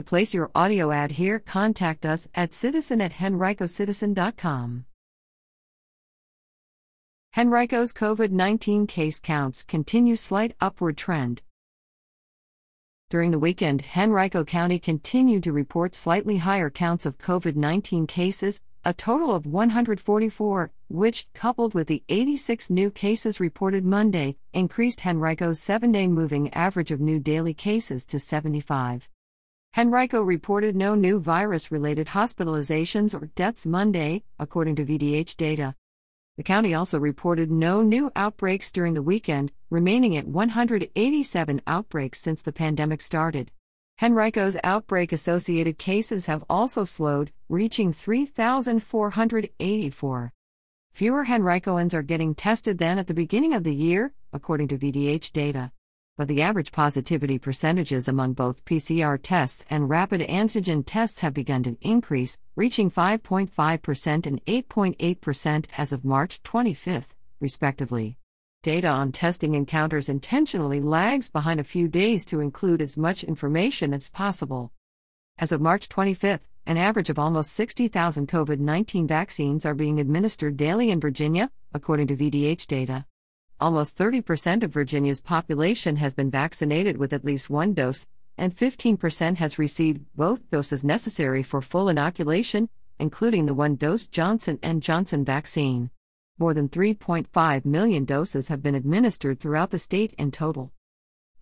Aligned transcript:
To 0.00 0.04
place 0.04 0.32
your 0.32 0.50
audio 0.54 0.92
ad 0.92 1.10
here, 1.12 1.38
contact 1.38 2.06
us 2.06 2.26
at 2.34 2.54
citizen 2.54 3.02
at 3.02 3.12
henricocitizen.com. 3.12 4.86
Henrico's 7.32 7.92
COVID 7.92 8.30
19 8.30 8.86
case 8.86 9.20
counts 9.20 9.62
continue 9.62 10.16
slight 10.16 10.56
upward 10.58 10.96
trend. 10.96 11.42
During 13.10 13.30
the 13.30 13.38
weekend, 13.38 13.84
Henrico 13.94 14.42
County 14.42 14.78
continued 14.78 15.42
to 15.42 15.52
report 15.52 15.94
slightly 15.94 16.38
higher 16.38 16.70
counts 16.70 17.04
of 17.04 17.18
COVID 17.18 17.56
19 17.56 18.06
cases, 18.06 18.62
a 18.86 18.94
total 18.94 19.34
of 19.34 19.44
144, 19.44 20.72
which, 20.88 21.28
coupled 21.34 21.74
with 21.74 21.88
the 21.88 22.02
86 22.08 22.70
new 22.70 22.90
cases 22.90 23.38
reported 23.38 23.84
Monday, 23.84 24.38
increased 24.54 25.00
Henrico's 25.00 25.60
seven 25.60 25.92
day 25.92 26.06
moving 26.06 26.48
average 26.54 26.90
of 26.90 27.00
new 27.02 27.18
daily 27.18 27.52
cases 27.52 28.06
to 28.06 28.18
75. 28.18 29.10
Henrico 29.78 30.20
reported 30.20 30.74
no 30.74 30.96
new 30.96 31.20
virus 31.20 31.70
related 31.70 32.08
hospitalizations 32.08 33.14
or 33.14 33.26
deaths 33.36 33.64
Monday, 33.64 34.24
according 34.36 34.74
to 34.74 34.84
VDH 34.84 35.36
data. 35.36 35.76
The 36.36 36.42
county 36.42 36.74
also 36.74 36.98
reported 36.98 37.52
no 37.52 37.80
new 37.80 38.10
outbreaks 38.16 38.72
during 38.72 38.94
the 38.94 39.02
weekend, 39.02 39.52
remaining 39.70 40.16
at 40.16 40.26
187 40.26 41.62
outbreaks 41.68 42.20
since 42.20 42.42
the 42.42 42.50
pandemic 42.50 43.00
started. 43.00 43.52
Henrico's 43.98 44.56
outbreak 44.64 45.12
associated 45.12 45.78
cases 45.78 46.26
have 46.26 46.42
also 46.50 46.82
slowed, 46.82 47.30
reaching 47.48 47.92
3,484. 47.92 50.32
Fewer 50.92 51.26
Henricoans 51.26 51.94
are 51.94 52.02
getting 52.02 52.34
tested 52.34 52.78
than 52.78 52.98
at 52.98 53.06
the 53.06 53.14
beginning 53.14 53.54
of 53.54 53.62
the 53.62 53.74
year, 53.74 54.14
according 54.32 54.66
to 54.66 54.78
VDH 54.78 55.30
data 55.30 55.70
but 56.20 56.28
the 56.28 56.42
average 56.42 56.70
positivity 56.70 57.38
percentages 57.38 58.06
among 58.06 58.34
both 58.34 58.62
PCR 58.66 59.18
tests 59.22 59.64
and 59.70 59.88
rapid 59.88 60.20
antigen 60.20 60.84
tests 60.84 61.20
have 61.20 61.32
begun 61.32 61.62
to 61.62 61.78
increase, 61.80 62.36
reaching 62.56 62.90
5.5% 62.90 64.26
and 64.26 64.44
8.8% 64.44 65.64
as 65.78 65.92
of 65.94 66.04
March 66.04 66.42
25, 66.42 67.14
respectively. 67.40 68.18
Data 68.62 68.88
on 68.88 69.12
testing 69.12 69.54
encounters 69.54 70.10
intentionally 70.10 70.78
lags 70.78 71.30
behind 71.30 71.58
a 71.58 71.64
few 71.64 71.88
days 71.88 72.26
to 72.26 72.40
include 72.40 72.82
as 72.82 72.98
much 72.98 73.24
information 73.24 73.94
as 73.94 74.10
possible. 74.10 74.72
As 75.38 75.52
of 75.52 75.62
March 75.62 75.88
25, 75.88 76.46
an 76.66 76.76
average 76.76 77.08
of 77.08 77.18
almost 77.18 77.52
60,000 77.52 78.28
COVID 78.28 78.58
19 78.58 79.06
vaccines 79.06 79.64
are 79.64 79.72
being 79.72 79.98
administered 79.98 80.58
daily 80.58 80.90
in 80.90 81.00
Virginia, 81.00 81.50
according 81.72 82.08
to 82.08 82.16
VDH 82.16 82.66
data. 82.66 83.06
Almost 83.60 83.98
30% 83.98 84.62
of 84.62 84.72
Virginia's 84.72 85.20
population 85.20 85.96
has 85.96 86.14
been 86.14 86.30
vaccinated 86.30 86.96
with 86.96 87.12
at 87.12 87.26
least 87.26 87.50
one 87.50 87.74
dose, 87.74 88.06
and 88.38 88.56
15% 88.56 89.36
has 89.36 89.58
received 89.58 90.06
both 90.16 90.50
doses 90.50 90.82
necessary 90.82 91.42
for 91.42 91.60
full 91.60 91.90
inoculation, 91.90 92.70
including 92.98 93.44
the 93.44 93.52
one-dose 93.52 94.06
Johnson 94.06 94.58
& 94.70 94.80
Johnson 94.80 95.26
vaccine. 95.26 95.90
More 96.38 96.54
than 96.54 96.70
3.5 96.70 97.66
million 97.66 98.06
doses 98.06 98.48
have 98.48 98.62
been 98.62 98.74
administered 98.74 99.38
throughout 99.38 99.72
the 99.72 99.78
state 99.78 100.14
in 100.16 100.30
total. 100.30 100.72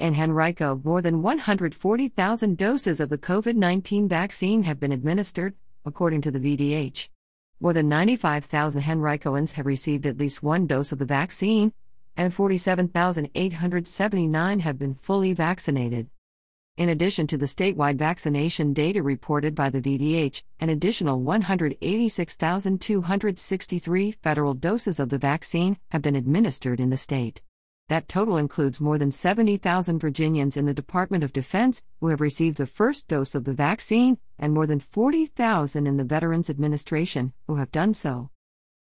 In 0.00 0.16
Henrico, 0.16 0.80
more 0.82 1.00
than 1.00 1.22
140,000 1.22 2.58
doses 2.58 2.98
of 2.98 3.10
the 3.10 3.18
COVID 3.18 3.54
19 3.54 4.08
vaccine 4.08 4.64
have 4.64 4.80
been 4.80 4.90
administered, 4.90 5.54
according 5.84 6.22
to 6.22 6.32
the 6.32 6.40
VDH. 6.40 7.10
More 7.60 7.72
than 7.72 7.88
95,000 7.88 8.82
Henricoans 8.82 9.52
have 9.52 9.66
received 9.66 10.04
at 10.04 10.18
least 10.18 10.42
one 10.42 10.66
dose 10.66 10.90
of 10.90 10.98
the 10.98 11.04
vaccine, 11.04 11.72
and 12.18 12.34
47,879 12.34 14.60
have 14.60 14.78
been 14.78 14.96
fully 14.96 15.32
vaccinated. 15.32 16.10
In 16.76 16.88
addition 16.88 17.28
to 17.28 17.38
the 17.38 17.46
statewide 17.46 17.96
vaccination 17.96 18.72
data 18.72 19.00
reported 19.02 19.54
by 19.54 19.70
the 19.70 19.80
VDH, 19.80 20.42
an 20.58 20.68
additional 20.68 21.20
186,263 21.20 24.10
federal 24.12 24.54
doses 24.54 24.98
of 25.00 25.08
the 25.10 25.18
vaccine 25.18 25.78
have 25.90 26.02
been 26.02 26.16
administered 26.16 26.80
in 26.80 26.90
the 26.90 26.96
state. 26.96 27.40
That 27.88 28.08
total 28.08 28.36
includes 28.36 28.80
more 28.80 28.98
than 28.98 29.12
70,000 29.12 29.98
Virginians 29.98 30.56
in 30.56 30.66
the 30.66 30.74
Department 30.74 31.24
of 31.24 31.32
Defense 31.32 31.82
who 32.00 32.08
have 32.08 32.20
received 32.20 32.58
the 32.58 32.66
first 32.66 33.08
dose 33.08 33.34
of 33.34 33.44
the 33.44 33.54
vaccine, 33.54 34.18
and 34.38 34.52
more 34.52 34.66
than 34.66 34.80
40,000 34.80 35.86
in 35.86 35.96
the 35.96 36.04
Veterans 36.04 36.50
Administration 36.50 37.32
who 37.46 37.56
have 37.56 37.70
done 37.70 37.94
so. 37.94 38.28